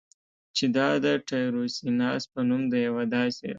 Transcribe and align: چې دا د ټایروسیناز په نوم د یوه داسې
چې 0.55 0.65
دا 0.75 0.89
د 1.05 1.07
ټایروسیناز 1.27 2.21
په 2.33 2.39
نوم 2.49 2.61
د 2.71 2.73
یوه 2.87 3.03
داسې 3.15 3.47